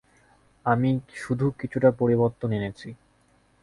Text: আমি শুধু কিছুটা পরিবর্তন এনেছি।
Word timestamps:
আমি 0.65 0.89
শুধু 1.15 1.45
কিছুটা 1.59 1.89
পরিবর্তন 1.91 2.49
এনেছি। 2.51 2.89